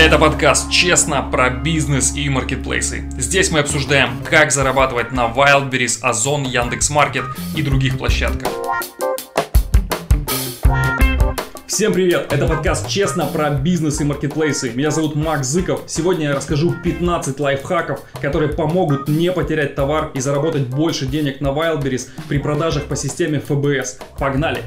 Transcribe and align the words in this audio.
Это 0.00 0.18
подкаст 0.18 0.70
«Честно» 0.70 1.20
про 1.20 1.50
бизнес 1.50 2.16
и 2.16 2.26
маркетплейсы. 2.30 3.04
Здесь 3.18 3.50
мы 3.50 3.58
обсуждаем, 3.58 4.24
как 4.24 4.50
зарабатывать 4.50 5.12
на 5.12 5.26
Wildberries, 5.26 5.98
Озон, 6.00 6.44
Яндекс.Маркет 6.44 7.24
и 7.54 7.60
других 7.60 7.98
площадках. 7.98 8.48
Всем 11.66 11.92
привет! 11.92 12.32
Это 12.32 12.48
подкаст 12.48 12.88
«Честно» 12.88 13.26
про 13.26 13.50
бизнес 13.50 14.00
и 14.00 14.04
маркетплейсы. 14.04 14.70
Меня 14.70 14.90
зовут 14.90 15.16
Макс 15.16 15.46
Зыков. 15.46 15.82
Сегодня 15.86 16.28
я 16.28 16.34
расскажу 16.34 16.74
15 16.82 17.38
лайфхаков, 17.38 18.00
которые 18.22 18.50
помогут 18.54 19.06
не 19.06 19.30
потерять 19.30 19.74
товар 19.74 20.12
и 20.14 20.20
заработать 20.20 20.66
больше 20.68 21.04
денег 21.04 21.42
на 21.42 21.48
Wildberries 21.48 22.08
при 22.26 22.38
продажах 22.38 22.84
по 22.84 22.96
системе 22.96 23.38
ФБС. 23.38 23.98
Погнали! 24.18 24.62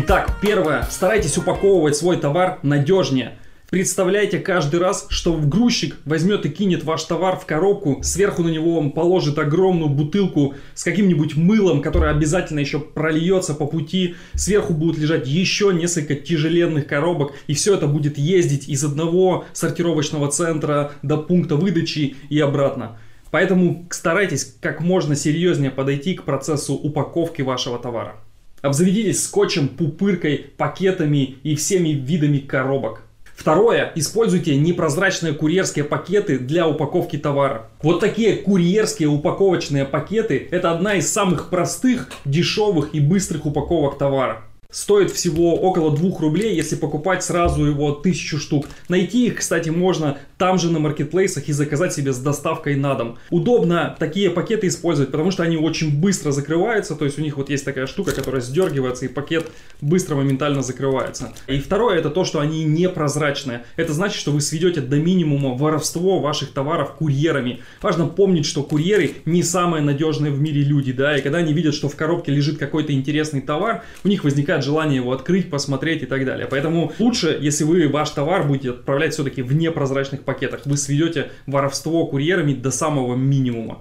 Итак, 0.00 0.38
первое. 0.40 0.84
Старайтесь 0.88 1.36
упаковывать 1.38 1.96
свой 1.96 2.18
товар 2.18 2.60
надежнее. 2.62 3.36
Представляйте 3.68 4.38
каждый 4.38 4.78
раз, 4.78 5.08
что 5.10 5.32
грузчик 5.36 5.96
возьмет 6.04 6.46
и 6.46 6.50
кинет 6.50 6.84
ваш 6.84 7.02
товар 7.02 7.36
в 7.36 7.46
коробку, 7.46 7.98
сверху 8.04 8.44
на 8.44 8.48
него 8.48 8.78
он 8.78 8.92
положит 8.92 9.40
огромную 9.40 9.90
бутылку 9.90 10.54
с 10.74 10.84
каким-нибудь 10.84 11.34
мылом, 11.34 11.82
которое 11.82 12.12
обязательно 12.12 12.60
еще 12.60 12.78
прольется 12.78 13.54
по 13.54 13.66
пути, 13.66 14.14
сверху 14.34 14.72
будут 14.72 14.98
лежать 14.98 15.26
еще 15.26 15.74
несколько 15.74 16.14
тяжеленных 16.14 16.86
коробок, 16.86 17.32
и 17.48 17.54
все 17.54 17.74
это 17.74 17.88
будет 17.88 18.18
ездить 18.18 18.68
из 18.68 18.84
одного 18.84 19.46
сортировочного 19.52 20.30
центра 20.30 20.92
до 21.02 21.16
пункта 21.16 21.56
выдачи 21.56 22.14
и 22.28 22.38
обратно. 22.38 22.98
Поэтому 23.32 23.88
старайтесь 23.90 24.54
как 24.60 24.80
можно 24.80 25.16
серьезнее 25.16 25.72
подойти 25.72 26.14
к 26.14 26.22
процессу 26.22 26.74
упаковки 26.74 27.42
вашего 27.42 27.80
товара. 27.80 28.14
Обзаведитесь 28.60 29.22
скотчем, 29.22 29.68
пупыркой, 29.68 30.46
пакетами 30.56 31.36
и 31.42 31.54
всеми 31.54 31.90
видами 31.90 32.38
коробок. 32.38 33.02
Второе. 33.36 33.92
Используйте 33.94 34.56
непрозрачные 34.56 35.32
курьерские 35.32 35.84
пакеты 35.84 36.40
для 36.40 36.66
упаковки 36.66 37.16
товара. 37.16 37.70
Вот 37.82 38.00
такие 38.00 38.34
курьерские 38.34 39.08
упаковочные 39.08 39.84
пакеты– 39.84 40.48
это 40.50 40.72
одна 40.72 40.94
из 40.96 41.12
самых 41.12 41.48
простых, 41.48 42.10
дешевых 42.24 42.94
и 42.94 43.00
быстрых 43.00 43.46
упаковок 43.46 43.96
товара. 43.96 44.42
Стоит 44.70 45.12
всего 45.12 45.54
около 45.54 45.96
2 45.96 46.18
рублей, 46.18 46.54
если 46.54 46.76
покупать 46.76 47.22
сразу 47.22 47.64
его 47.64 47.92
тысячу 47.92 48.38
штук. 48.38 48.66
Найти 48.88 49.28
их, 49.28 49.36
кстати, 49.36 49.70
можно 49.70 50.18
там 50.38 50.58
же 50.58 50.70
на 50.70 50.78
маркетплейсах 50.78 51.48
и 51.48 51.52
заказать 51.52 51.92
себе 51.92 52.12
с 52.12 52.18
доставкой 52.18 52.76
на 52.76 52.94
дом. 52.94 53.18
Удобно 53.30 53.96
такие 53.98 54.30
пакеты 54.30 54.68
использовать, 54.68 55.10
потому 55.10 55.30
что 55.30 55.42
они 55.42 55.56
очень 55.56 56.00
быстро 56.00 56.30
закрываются. 56.30 56.94
То 56.94 57.04
есть 57.04 57.18
у 57.18 57.22
них 57.22 57.36
вот 57.36 57.50
есть 57.50 57.64
такая 57.64 57.86
штука, 57.86 58.12
которая 58.12 58.40
сдергивается 58.40 59.04
и 59.04 59.08
пакет 59.08 59.50
быстро 59.80 60.14
моментально 60.14 60.62
закрывается. 60.62 61.32
И 61.46 61.58
второе 61.58 61.98
это 61.98 62.10
то, 62.10 62.24
что 62.24 62.40
они 62.40 62.64
непрозрачные. 62.64 63.64
Это 63.76 63.92
значит, 63.92 64.18
что 64.18 64.30
вы 64.30 64.40
сведете 64.40 64.80
до 64.80 64.96
минимума 64.96 65.54
воровство 65.54 66.20
ваших 66.20 66.52
товаров 66.52 66.94
курьерами. 66.94 67.60
Важно 67.82 68.06
помнить, 68.06 68.46
что 68.46 68.62
курьеры 68.62 69.12
не 69.24 69.42
самые 69.42 69.82
надежные 69.82 70.32
в 70.32 70.40
мире 70.40 70.62
люди, 70.62 70.92
да, 70.92 71.16
и 71.16 71.22
когда 71.22 71.38
они 71.38 71.52
видят, 71.52 71.74
что 71.74 71.88
в 71.88 71.96
коробке 71.96 72.32
лежит 72.32 72.58
какой-то 72.58 72.92
интересный 72.92 73.40
товар, 73.40 73.82
у 74.04 74.08
них 74.08 74.24
возникает 74.24 74.64
желание 74.64 74.96
его 74.96 75.12
открыть, 75.12 75.50
посмотреть 75.50 76.02
и 76.02 76.06
так 76.06 76.24
далее. 76.24 76.46
Поэтому 76.48 76.92
лучше, 76.98 77.36
если 77.40 77.64
вы 77.64 77.88
ваш 77.88 78.10
товар 78.10 78.46
будете 78.46 78.70
отправлять 78.70 79.14
все-таки 79.14 79.42
в 79.42 79.52
непрозрачных 79.52 80.22
пакетах, 80.28 80.60
вы 80.66 80.76
сведете 80.76 81.30
воровство 81.46 82.06
курьерами 82.06 82.52
до 82.52 82.70
самого 82.70 83.16
минимума. 83.16 83.78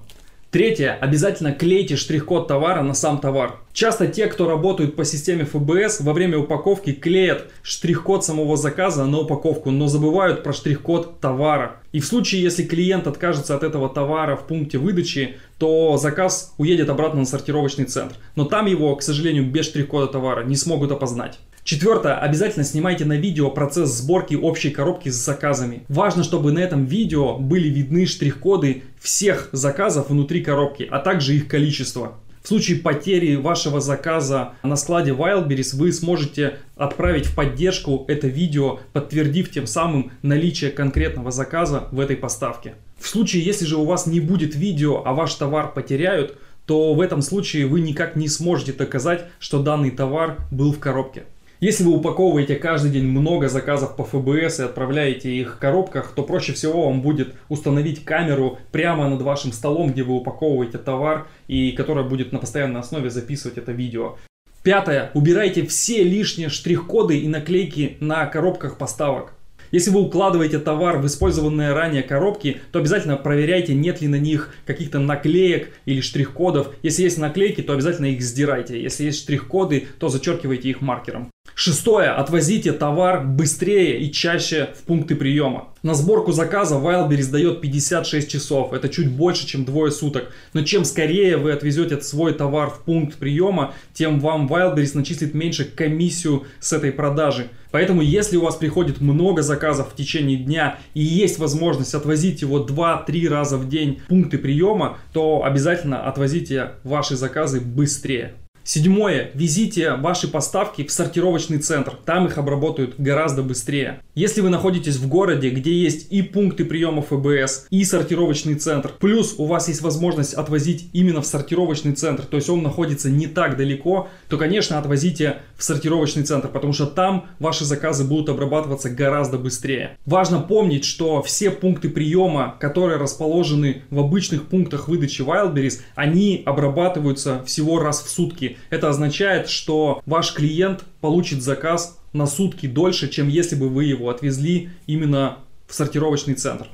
Третье. 0.50 0.98
Обязательно 1.02 1.52
клейте 1.52 1.98
штрих-код 1.98 2.48
товара 2.48 2.82
на 2.82 2.94
сам 2.94 3.20
товар. 3.20 3.60
Часто 3.74 4.08
те, 4.08 4.28
кто 4.28 4.48
работают 4.48 4.96
по 4.96 5.04
системе 5.04 5.44
ФБС, 5.44 6.00
во 6.00 6.14
время 6.14 6.38
упаковки 6.38 6.94
клеят 6.94 7.52
штрих-код 7.64 8.24
самого 8.24 8.56
заказа 8.56 9.06
на 9.06 9.20
упаковку, 9.20 9.72
но 9.72 9.88
забывают 9.88 10.44
про 10.44 10.54
штрих-код 10.54 11.20
товара. 11.20 11.82
И 11.92 12.00
в 12.00 12.06
случае, 12.06 12.44
если 12.44 12.64
клиент 12.64 13.08
откажется 13.08 13.56
от 13.56 13.64
этого 13.64 13.90
товара 13.90 14.38
в 14.38 14.48
пункте 14.48 14.78
выдачи, 14.78 15.36
то 15.58 15.98
заказ 15.98 16.54
уедет 16.58 16.90
обратно 16.90 17.20
на 17.20 17.26
сортировочный 17.26 17.86
центр. 17.86 18.16
Но 18.38 18.46
там 18.46 18.68
его, 18.68 18.96
к 18.96 19.04
сожалению, 19.04 19.52
без 19.52 19.66
штрих-кода 19.66 20.08
товара 20.08 20.46
не 20.46 20.56
смогут 20.56 20.94
опознать. 20.94 21.40
Четвертое. 21.68 22.14
Обязательно 22.14 22.64
снимайте 22.64 23.04
на 23.04 23.18
видео 23.18 23.52
процесс 23.52 23.90
сборки 23.90 24.36
общей 24.36 24.70
коробки 24.70 25.10
с 25.10 25.16
заказами. 25.16 25.84
Важно, 25.90 26.24
чтобы 26.24 26.54
на 26.54 26.60
этом 26.60 26.86
видео 26.86 27.38
были 27.38 27.68
видны 27.68 28.06
штрих-коды 28.06 28.84
всех 29.02 29.50
заказов 29.52 30.10
внутри 30.10 30.42
коробки, 30.42 30.88
а 30.90 31.00
также 31.00 31.36
их 31.36 31.50
количество. 31.50 32.14
В 32.42 32.48
случае 32.48 32.78
потери 32.78 33.36
вашего 33.36 33.82
заказа 33.82 34.54
на 34.64 34.78
складе 34.78 35.12
Wildberries 35.12 35.76
вы 35.76 35.92
сможете 35.92 36.60
отправить 36.78 37.26
в 37.26 37.36
поддержку 37.36 38.06
это 38.08 38.28
видео, 38.28 38.80
подтвердив 38.94 39.52
тем 39.52 39.68
самым 39.68 40.14
наличие 40.22 40.72
конкретного 40.72 41.32
заказа 41.32 41.90
в 41.92 42.00
этой 42.00 42.16
поставке. 42.16 42.76
В 42.98 43.10
случае, 43.10 43.44
если 43.44 43.66
же 43.66 43.76
у 43.76 43.84
вас 43.84 44.08
не 44.08 44.22
будет 44.22 44.56
видео, 44.56 45.04
а 45.06 45.12
ваш 45.12 45.34
товар 45.34 45.74
потеряют, 45.74 46.38
то 46.66 46.94
в 46.94 47.02
этом 47.02 47.22
случае 47.22 47.66
вы 47.66 47.82
никак 47.82 48.16
не 48.16 48.30
сможете 48.30 48.72
доказать, 48.72 49.26
что 49.40 49.62
данный 49.62 49.92
товар 49.92 50.38
был 50.50 50.72
в 50.72 50.80
коробке. 50.80 51.26
Если 51.60 51.84
вы 51.84 51.94
упаковываете 51.94 52.56
каждый 52.56 52.92
день 52.92 53.06
много 53.06 53.50
заказов 53.50 53.96
по 53.96 54.04
ФБС 54.04 54.60
и 54.60 54.64
отправляете 54.64 55.32
их 55.34 55.56
в 55.56 55.58
коробках, 55.58 56.12
то 56.14 56.22
проще 56.22 56.54
всего 56.54 56.86
вам 56.86 57.02
будет 57.02 57.34
установить 57.50 58.06
камеру 58.06 58.60
прямо 58.72 59.10
над 59.10 59.24
вашим 59.24 59.52
столом, 59.52 59.92
где 59.92 60.04
вы 60.04 60.18
упаковываете 60.18 60.78
товар, 60.78 61.26
и 61.48 61.72
которая 61.72 62.06
будет 62.06 62.32
на 62.32 62.38
постоянной 62.38 62.82
основе 62.82 63.10
записывать 63.10 63.58
это 63.58 63.72
видео. 63.72 64.18
Пятое. 64.62 65.10
Убирайте 65.16 65.66
все 65.66 66.04
лишние 66.04 66.50
штрих-коды 66.50 67.18
и 67.18 67.28
наклейки 67.28 67.98
на 68.02 68.28
коробках 68.28 68.78
поставок. 68.78 69.34
Если 69.72 69.90
вы 69.90 70.02
укладываете 70.02 70.60
товар 70.60 71.00
в 71.00 71.08
использованные 71.08 71.74
ранее 71.74 72.04
коробки, 72.04 72.62
то 72.72 72.78
обязательно 72.80 73.18
проверяйте, 73.18 73.74
нет 73.74 74.00
ли 74.00 74.08
на 74.08 74.20
них 74.20 74.54
каких-то 74.66 75.00
наклеек 75.00 75.72
или 75.86 76.02
штрих-кодов. 76.02 76.76
Если 76.84 77.02
есть 77.02 77.18
наклейки, 77.18 77.62
то 77.62 77.74
обязательно 77.74 78.06
их 78.06 78.22
сдирайте. 78.22 78.80
Если 78.80 79.06
есть 79.06 79.20
штрих-коды, 79.22 79.88
то 80.00 80.10
зачеркивайте 80.10 80.70
их 80.70 80.82
маркером. 80.82 81.32
Шестое. 81.56 82.10
Отвозите 82.10 82.72
товар 82.72 83.26
быстрее 83.26 84.00
и 84.00 84.12
чаще 84.12 84.70
в 84.78 84.84
пункты 84.84 85.16
приема. 85.16 85.70
На 85.82 85.96
сборку 85.96 86.32
заказа 86.32 86.76
Wildberries 86.76 87.32
дает 87.32 87.62
56 87.62 88.30
часов. 88.30 88.74
Это 88.74 88.90
чуть 88.90 89.10
больше, 89.10 89.48
чем 89.48 89.66
двое 89.66 89.92
суток. 89.92 90.32
Но 90.54 90.62
чем 90.62 90.86
скорее 90.86 91.38
вы 91.38 91.52
отвезете 91.52 92.00
свой 92.02 92.34
товар 92.34 92.70
в 92.70 92.84
пункт 92.84 93.16
приема, 93.18 93.74
тем 93.94 94.20
вам 94.20 94.48
Wildberries 94.48 94.92
начислит 94.94 95.34
меньше 95.34 95.66
комиссию 95.66 96.44
с 96.60 96.74
этой 96.74 96.92
продажи. 96.92 97.48
Поэтому, 97.72 98.02
если 98.02 98.38
у 98.38 98.44
вас 98.44 98.56
приходит 98.56 99.02
много 99.02 99.42
заказов 99.42 99.92
в 99.92 99.96
течение 99.96 100.38
дня 100.38 100.78
и 100.94 101.02
есть 101.02 101.38
возможность 101.38 101.94
отвозить 101.94 102.42
его 102.42 102.66
2-3 102.66 103.28
раза 103.28 103.58
в 103.58 103.68
день 103.68 104.00
в 104.06 104.08
пункты 104.08 104.38
приема, 104.38 104.98
то 105.14 105.44
обязательно 105.44 106.08
отвозите 106.08 106.74
ваши 106.84 107.16
заказы 107.16 107.62
быстрее. 107.62 108.36
Седьмое. 108.68 109.32
Везите 109.34 109.94
ваши 109.94 110.28
поставки 110.28 110.86
в 110.86 110.92
сортировочный 110.92 111.60
центр. 111.60 111.94
Там 112.04 112.26
их 112.28 112.38
обработают 112.38 112.96
гораздо 112.98 113.42
быстрее. 113.42 114.02
Если 114.14 114.42
вы 114.42 114.50
находитесь 114.50 114.98
в 114.98 115.08
городе, 115.08 115.52
где 115.52 115.72
есть 115.72 116.12
и 116.12 116.22
пункты 116.22 116.66
приема 116.66 117.02
ФБС, 117.02 117.68
и 117.70 117.86
сортировочный 117.86 118.56
центр, 118.56 118.92
плюс 119.00 119.36
у 119.38 119.46
вас 119.46 119.70
есть 119.70 119.82
возможность 119.82 120.34
отвозить 120.34 120.90
именно 120.92 121.22
в 121.22 121.26
сортировочный 121.26 121.94
центр, 121.94 122.26
то 122.26 122.36
есть 122.36 122.50
он 122.50 122.62
находится 122.62 123.10
не 123.10 123.28
так 123.28 123.56
далеко, 123.56 124.10
то, 124.28 124.38
конечно, 124.38 124.78
отвозите 124.78 125.38
в 125.56 125.64
сортировочный 125.64 126.24
центр, 126.24 126.50
потому 126.50 126.74
что 126.74 126.88
там 126.88 127.28
ваши 127.40 127.64
заказы 127.64 128.04
будут 128.04 128.28
обрабатываться 128.28 128.90
гораздо 128.90 129.38
быстрее. 129.38 129.98
Важно 130.06 130.42
помнить, 130.42 130.84
что 130.84 131.22
все 131.22 131.52
пункты 131.52 131.88
приема, 131.88 132.58
которые 132.60 132.98
расположены 132.98 133.84
в 133.92 134.00
обычных 134.00 134.50
пунктах 134.50 134.90
выдачи 134.90 135.22
Wildberries, 135.22 135.80
они 135.96 136.44
обрабатываются 136.46 137.46
всего 137.46 137.80
раз 137.80 138.02
в 138.04 138.10
сутки. 138.10 138.57
Это 138.70 138.90
означает, 138.90 139.50
что 139.50 140.02
ваш 140.06 140.34
клиент 140.34 140.84
получит 141.02 141.42
заказ 141.42 142.00
на 142.14 142.26
сутки 142.26 142.68
дольше, 142.68 143.10
чем 143.10 143.28
если 143.28 143.56
бы 143.56 143.70
вы 143.70 143.86
его 143.86 144.10
отвезли 144.10 144.70
именно 144.86 145.40
в 145.68 145.74
сортировочный 145.74 146.36
центр. 146.36 146.68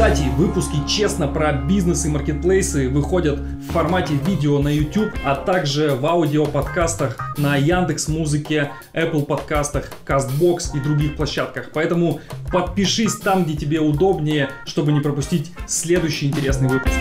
Кстати, 0.00 0.22
выпуски 0.36 0.76
честно 0.88 1.28
про 1.28 1.52
бизнес 1.52 2.06
и 2.06 2.08
маркетплейсы 2.08 2.88
выходят 2.88 3.38
в 3.38 3.72
формате 3.72 4.14
видео 4.26 4.58
на 4.58 4.68
YouTube, 4.68 5.10
а 5.24 5.34
также 5.34 5.94
в 5.94 6.06
аудиоподкастах 6.06 7.18
на 7.36 7.56
Яндекс 7.56 8.08
Музыке, 8.08 8.70
Apple 8.94 9.26
подкастах, 9.26 9.90
CastBox 10.06 10.74
и 10.74 10.80
других 10.80 11.16
площадках. 11.16 11.70
Поэтому 11.74 12.20
подпишись 12.50 13.16
там, 13.16 13.44
где 13.44 13.54
тебе 13.54 13.80
удобнее, 13.80 14.48
чтобы 14.64 14.92
не 14.92 15.00
пропустить 15.00 15.52
следующий 15.66 16.28
интересный 16.28 16.68
выпуск. 16.68 16.94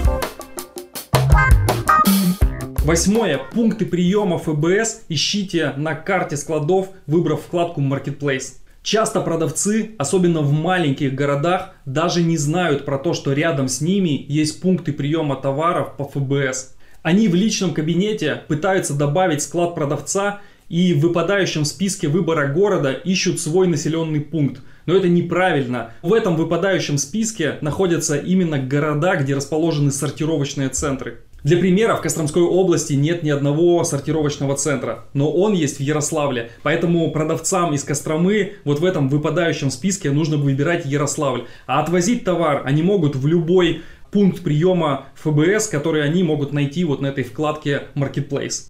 Восьмое. 2.90 3.40
Пункты 3.54 3.86
приема 3.86 4.40
ФБС 4.40 5.02
ищите 5.10 5.74
на 5.78 5.94
карте 5.94 6.36
складов, 6.36 6.90
выбрав 7.06 7.42
вкладку 7.42 7.82
Marketplace. 7.82 8.54
Часто 8.82 9.22
продавцы, 9.22 9.92
особенно 10.00 10.42
в 10.42 10.52
маленьких 10.52 11.14
городах, 11.14 11.76
даже 11.86 12.24
не 12.24 12.36
знают 12.36 12.86
про 12.86 12.98
то, 12.98 13.14
что 13.14 13.34
рядом 13.34 13.68
с 13.68 13.82
ними 13.82 14.26
есть 14.28 14.60
пункты 14.60 14.92
приема 14.92 15.36
товаров 15.36 15.98
по 15.98 16.06
ФБС. 16.06 16.74
Они 17.04 17.28
в 17.28 17.36
личном 17.36 17.76
кабинете 17.76 18.42
пытаются 18.48 18.96
добавить 18.96 19.44
склад 19.44 19.76
продавца 19.76 20.40
и 20.68 20.96
в 20.96 21.02
выпадающем 21.02 21.66
списке 21.66 22.08
выбора 22.08 22.48
города 22.48 22.92
ищут 22.92 23.40
свой 23.40 23.68
населенный 23.68 24.22
пункт. 24.22 24.62
Но 24.88 24.96
это 24.96 25.10
неправильно. 25.10 25.92
В 26.02 26.12
этом 26.12 26.36
выпадающем 26.36 26.98
списке 26.98 27.60
находятся 27.62 28.18
именно 28.18 28.58
города, 28.58 29.16
где 29.16 29.36
расположены 29.36 29.92
сортировочные 29.92 30.70
центры. 30.70 31.20
Для 31.44 31.58
примера, 31.58 31.96
в 31.96 32.02
Костромской 32.02 32.44
области 32.44 32.94
нет 32.94 33.24
ни 33.24 33.30
одного 33.30 33.84
сортировочного 33.84 34.56
центра, 34.56 35.06
но 35.14 35.32
он 35.32 35.54
есть 35.54 35.78
в 35.78 35.82
Ярославле. 35.82 36.52
Поэтому 36.64 37.12
продавцам 37.12 37.74
из 37.74 37.84
Костромы 37.84 38.54
вот 38.66 38.80
в 38.80 38.86
этом 38.86 39.10
выпадающем 39.10 39.72
списке 39.72 40.12
нужно 40.12 40.38
выбирать 40.38 40.86
Ярославль. 40.86 41.46
А 41.66 41.82
отвозить 41.82 42.24
товар 42.24 42.64
они 42.66 42.84
могут 42.84 43.16
в 43.16 43.26
любой 43.26 43.84
пункт 44.12 44.44
приема 44.44 45.06
ФБС, 45.16 45.68
который 45.68 46.04
они 46.04 46.24
могут 46.24 46.52
найти 46.52 46.84
вот 46.84 47.00
на 47.00 47.08
этой 47.08 47.24
вкладке 47.24 47.84
Marketplace. 47.96 48.68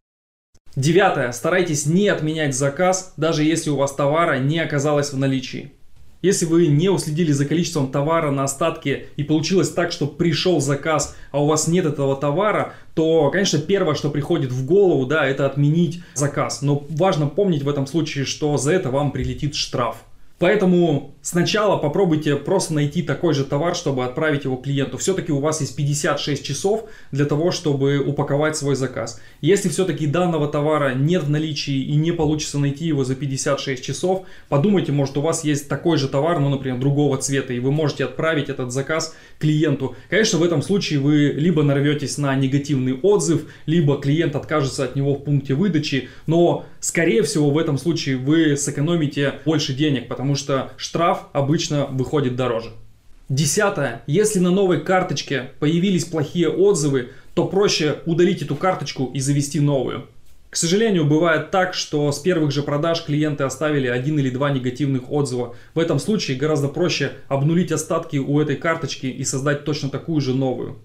Девятое. 0.76 1.32
Старайтесь 1.32 1.88
не 1.88 2.08
отменять 2.08 2.56
заказ, 2.56 3.14
даже 3.18 3.44
если 3.44 3.70
у 3.70 3.76
вас 3.76 3.94
товара 3.94 4.38
не 4.38 4.60
оказалось 4.60 5.12
в 5.12 5.18
наличии. 5.18 5.74
Если 6.22 6.46
вы 6.46 6.68
не 6.68 6.90
уследили 6.90 7.32
за 7.32 7.46
количеством 7.46 7.92
товара 7.92 8.30
на 8.30 8.44
остатке 8.44 9.08
и 9.16 9.24
получилось 9.24 9.70
так, 9.70 9.94
что 9.94 10.06
пришел 10.06 10.60
заказ, 10.60 11.16
а 11.32 11.42
у 11.42 11.48
вас 11.48 11.70
нет 11.70 11.86
этого 11.86 12.18
товара, 12.18 12.74
то, 12.94 13.30
конечно, 13.30 13.58
первое, 13.60 13.96
что 13.96 14.10
приходит 14.10 14.52
в 14.52 14.66
голову, 14.66 15.06
да, 15.06 15.26
это 15.26 15.46
отменить 15.46 16.02
заказ. 16.16 16.62
Но 16.62 16.86
важно 16.90 17.28
помнить 17.28 17.64
в 17.64 17.70
этом 17.70 17.88
случае, 17.88 18.26
что 18.26 18.58
за 18.58 18.74
это 18.74 18.90
вам 18.92 19.14
прилетит 19.14 19.56
штраф. 19.56 20.04
Поэтому 20.40 21.16
сначала 21.22 21.78
попробуйте 21.78 22.38
просто 22.38 22.74
найти 22.74 23.02
такой 23.02 23.34
же 23.34 23.44
товар, 23.44 23.76
чтобы 23.76 24.06
отправить 24.06 24.46
его 24.46 24.56
клиенту. 24.56 24.98
Все-таки 24.98 25.34
у 25.34 25.40
вас 25.40 25.60
есть 25.60 25.76
56 25.76 26.44
часов 26.44 26.86
для 27.12 27.26
того, 27.26 27.52
чтобы 27.52 28.00
упаковать 28.00 28.56
свой 28.56 28.76
заказ. 28.76 29.22
Если 29.42 29.68
все-таки 29.68 30.08
данного 30.08 30.48
товара 30.48 30.96
нет 30.96 31.24
в 31.24 31.30
наличии 31.30 31.84
и 31.84 31.96
не 31.96 32.14
получится 32.14 32.58
найти 32.58 32.86
его 32.86 33.04
за 33.04 33.16
56 33.16 33.84
часов, 33.84 34.26
подумайте, 34.48 34.94
может 34.94 35.18
у 35.18 35.22
вас 35.22 35.44
есть 35.44 35.68
такой 35.68 35.98
же 35.98 36.08
товар, 36.08 36.40
ну, 36.40 36.48
например, 36.48 36.80
другого 36.80 37.18
цвета, 37.18 37.52
и 37.52 37.60
вы 37.60 37.72
можете 37.72 38.06
отправить 38.06 38.48
этот 38.48 38.72
заказ 38.72 39.16
клиенту. 39.40 39.98
Конечно, 40.10 40.40
в 40.40 40.44
этом 40.44 40.62
случае 40.62 41.00
вы 41.00 41.34
либо 41.36 41.64
нарветесь 41.64 42.18
на 42.18 42.34
негативный 42.36 42.94
отзыв, 42.94 43.44
либо 43.66 44.00
клиент 44.00 44.38
откажется 44.38 44.86
от 44.86 44.96
него 44.96 45.16
в 45.16 45.24
пункте 45.24 45.54
выдачи, 45.54 46.08
но, 46.28 46.66
скорее 46.80 47.24
всего, 47.24 47.50
в 47.50 47.58
этом 47.58 47.78
случае 47.78 48.18
вы 48.18 48.58
сэкономите 48.58 49.36
больше 49.46 49.74
денег, 49.74 50.08
потому 50.08 50.36
что 50.36 50.72
штраф 50.78 51.28
обычно 51.34 51.86
выходит 51.86 52.36
дороже. 52.36 52.72
Десятое. 53.30 54.02
Если 54.08 54.40
на 54.40 54.50
новой 54.50 54.82
карточке 54.82 55.52
появились 55.60 56.06
плохие 56.06 56.50
отзывы, 56.50 57.10
то 57.36 57.46
проще 57.46 58.00
удалить 58.06 58.42
эту 58.42 58.56
карточку 58.56 59.12
и 59.14 59.20
завести 59.20 59.60
новую. 59.60 60.08
К 60.50 60.56
сожалению, 60.56 61.06
бывает 61.06 61.52
так, 61.52 61.76
что 61.76 62.12
с 62.12 62.18
первых 62.18 62.52
же 62.52 62.64
продаж 62.64 63.04
клиенты 63.04 63.44
оставили 63.44 63.86
один 63.86 64.18
или 64.18 64.32
два 64.32 64.50
негативных 64.50 65.12
отзыва. 65.12 65.56
В 65.76 65.80
этом 65.80 66.00
случае 66.00 66.38
гораздо 66.38 66.70
проще 66.70 67.12
обнулить 67.28 67.72
остатки 67.72 68.18
у 68.18 68.40
этой 68.40 68.56
карточки 68.56 69.06
и 69.06 69.24
создать 69.24 69.64
точно 69.64 69.90
такую 69.90 70.22
же 70.22 70.34
новую. 70.34 70.80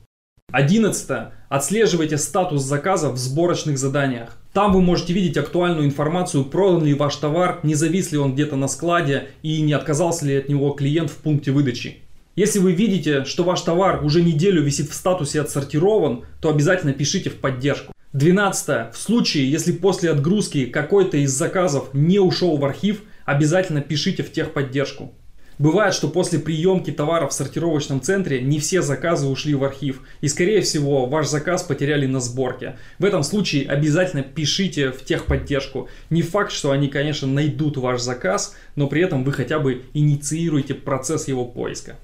Одиннадцатое. 0.54 1.32
Отслеживайте 1.48 2.16
статус 2.16 2.62
заказа 2.62 3.10
в 3.10 3.16
сборочных 3.16 3.76
заданиях. 3.76 4.36
Там 4.52 4.72
вы 4.72 4.82
можете 4.82 5.12
видеть 5.12 5.36
актуальную 5.36 5.84
информацию, 5.84 6.44
продан 6.44 6.84
ли 6.84 6.94
ваш 6.94 7.16
товар, 7.16 7.58
не 7.64 7.74
завис 7.74 8.12
ли 8.12 8.18
он 8.18 8.34
где-то 8.34 8.54
на 8.54 8.68
складе 8.68 9.30
и 9.42 9.60
не 9.62 9.72
отказался 9.72 10.24
ли 10.26 10.36
от 10.36 10.48
него 10.48 10.70
клиент 10.70 11.10
в 11.10 11.16
пункте 11.16 11.50
выдачи. 11.50 12.04
Если 12.36 12.60
вы 12.60 12.70
видите, 12.70 13.24
что 13.24 13.42
ваш 13.42 13.62
товар 13.62 14.04
уже 14.04 14.22
неделю 14.22 14.62
висит 14.62 14.90
в 14.90 14.94
статусе 14.94 15.40
отсортирован, 15.40 16.22
то 16.40 16.50
обязательно 16.50 16.92
пишите 16.92 17.30
в 17.30 17.40
поддержку. 17.40 17.92
12. 18.12 18.94
В 18.94 18.96
случае, 18.96 19.50
если 19.50 19.72
после 19.72 20.12
отгрузки 20.12 20.66
какой-то 20.66 21.16
из 21.16 21.32
заказов 21.32 21.88
не 21.94 22.20
ушел 22.20 22.58
в 22.58 22.64
архив, 22.64 23.02
обязательно 23.24 23.80
пишите 23.80 24.22
в 24.22 24.30
техподдержку. 24.30 25.14
Бывает, 25.58 25.94
что 25.94 26.08
после 26.08 26.38
приемки 26.38 26.90
товара 26.90 27.28
в 27.28 27.32
сортировочном 27.32 28.00
центре 28.00 28.40
не 28.40 28.58
все 28.58 28.82
заказы 28.82 29.26
ушли 29.28 29.54
в 29.54 29.62
архив, 29.62 30.00
и 30.20 30.28
скорее 30.28 30.62
всего 30.62 31.06
ваш 31.06 31.28
заказ 31.28 31.62
потеряли 31.62 32.06
на 32.06 32.20
сборке. 32.20 32.76
В 32.98 33.04
этом 33.04 33.22
случае 33.22 33.68
обязательно 33.68 34.22
пишите 34.22 34.90
в 34.90 35.04
техподдержку. 35.04 35.88
Не 36.10 36.22
факт, 36.22 36.50
что 36.50 36.72
они, 36.72 36.88
конечно, 36.88 37.28
найдут 37.28 37.76
ваш 37.76 38.00
заказ, 38.00 38.56
но 38.74 38.88
при 38.88 39.02
этом 39.02 39.22
вы 39.22 39.32
хотя 39.32 39.60
бы 39.60 39.82
инициируете 39.94 40.74
процесс 40.74 41.28
его 41.28 41.44
поиска. 41.44 41.96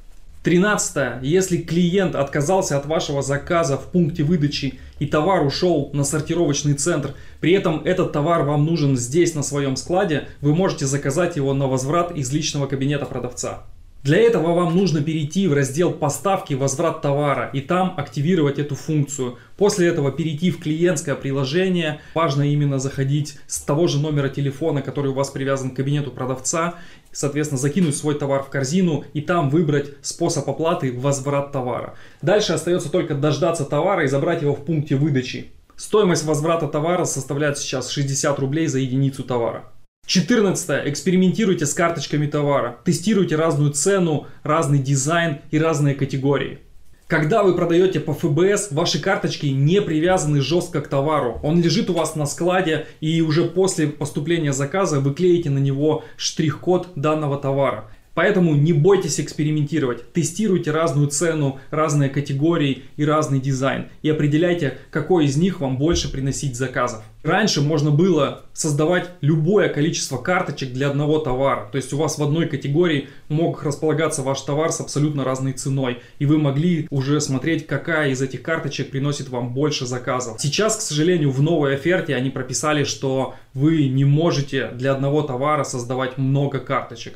13. 0.42 1.22
Если 1.22 1.58
клиент 1.58 2.14
отказался 2.14 2.78
от 2.78 2.86
вашего 2.86 3.20
заказа 3.20 3.76
в 3.76 3.90
пункте 3.90 4.22
выдачи 4.22 4.80
и 4.98 5.06
товар 5.06 5.44
ушел 5.44 5.90
на 5.92 6.02
сортировочный 6.02 6.74
центр, 6.74 7.14
при 7.40 7.52
этом 7.52 7.82
этот 7.84 8.12
товар 8.12 8.44
вам 8.44 8.64
нужен 8.64 8.96
здесь 8.96 9.34
на 9.34 9.42
своем 9.42 9.76
складе, 9.76 10.28
вы 10.40 10.54
можете 10.54 10.86
заказать 10.86 11.36
его 11.36 11.52
на 11.52 11.66
возврат 11.66 12.16
из 12.16 12.32
личного 12.32 12.66
кабинета 12.66 13.04
продавца. 13.04 13.64
Для 14.02 14.16
этого 14.16 14.54
вам 14.54 14.74
нужно 14.74 15.02
перейти 15.02 15.46
в 15.46 15.52
раздел 15.52 15.92
поставки 15.92 16.54
возврат 16.54 17.02
товара 17.02 17.50
и 17.52 17.60
там 17.60 17.92
активировать 17.98 18.58
эту 18.58 18.74
функцию. 18.74 19.36
После 19.58 19.88
этого 19.88 20.10
перейти 20.10 20.50
в 20.50 20.58
клиентское 20.58 21.14
приложение. 21.14 22.00
Важно 22.14 22.50
именно 22.50 22.78
заходить 22.78 23.38
с 23.46 23.60
того 23.60 23.88
же 23.88 24.00
номера 24.00 24.30
телефона, 24.30 24.80
который 24.80 25.10
у 25.10 25.14
вас 25.14 25.28
привязан 25.28 25.72
к 25.72 25.76
кабинету 25.76 26.12
продавца. 26.12 26.76
Соответственно, 27.12 27.60
закинуть 27.60 27.94
свой 27.94 28.14
товар 28.18 28.42
в 28.42 28.48
корзину 28.48 29.04
и 29.12 29.20
там 29.20 29.50
выбрать 29.50 29.92
способ 30.00 30.48
оплаты 30.48 30.92
возврат 30.92 31.52
товара. 31.52 31.94
Дальше 32.22 32.54
остается 32.54 32.90
только 32.90 33.14
дождаться 33.14 33.66
товара 33.66 34.04
и 34.04 34.08
забрать 34.08 34.40
его 34.40 34.54
в 34.54 34.64
пункте 34.64 34.96
выдачи. 34.96 35.50
Стоимость 35.76 36.24
возврата 36.24 36.68
товара 36.68 37.04
составляет 37.04 37.58
сейчас 37.58 37.90
60 37.90 38.38
рублей 38.38 38.66
за 38.66 38.78
единицу 38.78 39.24
товара. 39.24 39.64
14. 40.10 40.88
Экспериментируйте 40.88 41.66
с 41.66 41.72
карточками 41.72 42.26
товара. 42.26 42.80
Тестируйте 42.84 43.36
разную 43.36 43.70
цену, 43.70 44.26
разный 44.42 44.80
дизайн 44.80 45.38
и 45.52 45.58
разные 45.60 45.94
категории. 45.94 46.58
Когда 47.06 47.44
вы 47.44 47.54
продаете 47.54 48.00
по 48.00 48.12
ФБС, 48.12 48.72
ваши 48.72 49.00
карточки 49.00 49.46
не 49.46 49.80
привязаны 49.80 50.40
жестко 50.40 50.80
к 50.80 50.88
товару. 50.88 51.38
Он 51.44 51.62
лежит 51.62 51.90
у 51.90 51.92
вас 51.92 52.16
на 52.16 52.26
складе 52.26 52.88
и 53.00 53.20
уже 53.20 53.44
после 53.44 53.86
поступления 53.86 54.52
заказа 54.52 54.98
вы 54.98 55.14
клеите 55.14 55.48
на 55.48 55.58
него 55.58 56.02
штрих-код 56.16 56.88
данного 56.96 57.38
товара. 57.38 57.88
Поэтому 58.20 58.54
не 58.54 58.74
бойтесь 58.74 59.18
экспериментировать, 59.18 60.12
тестируйте 60.12 60.72
разную 60.72 61.08
цену, 61.08 61.58
разные 61.70 62.10
категории 62.10 62.82
и 62.98 63.04
разный 63.06 63.40
дизайн 63.40 63.86
и 64.02 64.10
определяйте, 64.10 64.76
какой 64.90 65.24
из 65.24 65.38
них 65.38 65.60
вам 65.60 65.78
больше 65.78 66.12
приносить 66.12 66.54
заказов. 66.54 67.02
Раньше 67.22 67.62
можно 67.62 67.90
было 67.90 68.42
создавать 68.52 69.08
любое 69.22 69.70
количество 69.70 70.18
карточек 70.18 70.74
для 70.74 70.90
одного 70.90 71.18
товара. 71.18 71.70
То 71.72 71.76
есть 71.76 71.94
у 71.94 71.96
вас 71.96 72.18
в 72.18 72.22
одной 72.22 72.46
категории 72.46 73.08
мог 73.30 73.62
располагаться 73.62 74.20
ваш 74.20 74.42
товар 74.42 74.70
с 74.70 74.80
абсолютно 74.80 75.24
разной 75.24 75.54
ценой. 75.54 76.00
И 76.18 76.26
вы 76.26 76.36
могли 76.36 76.88
уже 76.90 77.22
смотреть, 77.22 77.66
какая 77.66 78.10
из 78.10 78.20
этих 78.20 78.42
карточек 78.42 78.90
приносит 78.90 79.30
вам 79.30 79.54
больше 79.54 79.86
заказов. 79.86 80.38
Сейчас, 80.40 80.76
к 80.76 80.80
сожалению, 80.82 81.30
в 81.30 81.40
новой 81.40 81.74
оферте 81.74 82.14
они 82.14 82.28
прописали, 82.28 82.84
что 82.84 83.34
вы 83.54 83.88
не 83.88 84.04
можете 84.04 84.68
для 84.74 84.92
одного 84.92 85.22
товара 85.22 85.64
создавать 85.64 86.18
много 86.18 86.58
карточек. 86.58 87.14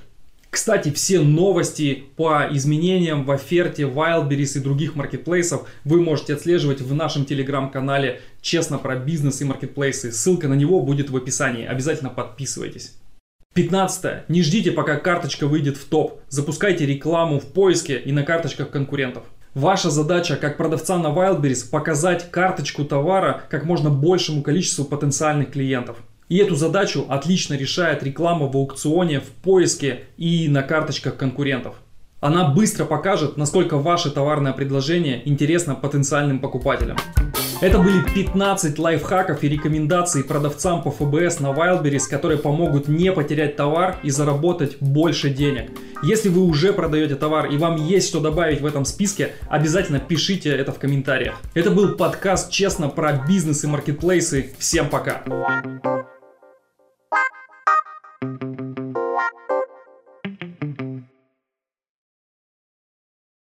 Кстати, 0.54 0.92
все 0.92 1.20
новости 1.20 2.04
по 2.14 2.46
изменениям 2.52 3.24
в 3.24 3.32
оферте 3.32 3.82
Wildberries 3.82 4.56
и 4.56 4.60
других 4.60 4.94
маркетплейсов 4.94 5.66
вы 5.82 6.00
можете 6.00 6.34
отслеживать 6.34 6.80
в 6.80 6.94
нашем 6.94 7.24
телеграм-канале 7.24 8.20
«Честно 8.40 8.78
про 8.78 8.94
бизнес 8.94 9.40
и 9.40 9.44
маркетплейсы». 9.44 10.12
Ссылка 10.12 10.46
на 10.46 10.54
него 10.54 10.80
будет 10.80 11.10
в 11.10 11.16
описании. 11.16 11.66
Обязательно 11.66 12.08
подписывайтесь. 12.08 12.96
15. 13.54 14.28
Не 14.28 14.42
ждите, 14.42 14.70
пока 14.70 14.94
карточка 14.94 15.48
выйдет 15.48 15.76
в 15.76 15.86
топ. 15.86 16.20
Запускайте 16.28 16.86
рекламу 16.86 17.40
в 17.40 17.46
поиске 17.46 17.98
и 17.98 18.12
на 18.12 18.22
карточках 18.22 18.70
конкурентов. 18.70 19.24
Ваша 19.54 19.90
задача 19.90 20.36
как 20.36 20.56
продавца 20.56 20.98
на 20.98 21.08
Wildberries 21.08 21.68
показать 21.68 22.30
карточку 22.30 22.84
товара 22.84 23.42
как 23.50 23.64
можно 23.64 23.90
большему 23.90 24.44
количеству 24.44 24.84
потенциальных 24.84 25.50
клиентов. 25.50 25.96
И 26.28 26.38
эту 26.38 26.56
задачу 26.56 27.06
отлично 27.08 27.54
решает 27.54 28.02
реклама 28.02 28.46
в 28.46 28.56
аукционе, 28.56 29.20
в 29.20 29.28
поиске 29.28 30.04
и 30.16 30.48
на 30.48 30.62
карточках 30.62 31.16
конкурентов. 31.16 31.76
Она 32.20 32.48
быстро 32.48 32.86
покажет, 32.86 33.36
насколько 33.36 33.76
ваше 33.76 34.10
товарное 34.10 34.54
предложение 34.54 35.20
интересно 35.28 35.74
потенциальным 35.74 36.38
покупателям. 36.38 36.96
Это 37.60 37.78
были 37.78 38.02
15 38.14 38.78
лайфхаков 38.78 39.44
и 39.44 39.48
рекомендаций 39.48 40.24
продавцам 40.24 40.82
по 40.82 40.90
ФБС 40.90 41.40
на 41.40 41.48
Wildberries, 41.48 42.08
которые 42.08 42.38
помогут 42.38 42.88
не 42.88 43.12
потерять 43.12 43.56
товар 43.56 43.96
и 44.02 44.08
заработать 44.08 44.78
больше 44.80 45.28
денег. 45.28 45.70
Если 46.02 46.30
вы 46.30 46.42
уже 46.42 46.72
продаете 46.72 47.14
товар 47.14 47.46
и 47.46 47.58
вам 47.58 47.76
есть 47.76 48.08
что 48.08 48.20
добавить 48.20 48.62
в 48.62 48.66
этом 48.66 48.86
списке, 48.86 49.32
обязательно 49.48 50.00
пишите 50.00 50.50
это 50.50 50.72
в 50.72 50.78
комментариях. 50.78 51.34
Это 51.52 51.70
был 51.70 51.94
подкаст 51.94 52.50
«Честно» 52.50 52.88
про 52.88 53.12
бизнес 53.28 53.64
и 53.64 53.66
маркетплейсы. 53.66 54.54
Всем 54.58 54.88
пока! 54.88 55.22
Thank 58.24 58.78
you. 58.78 58.83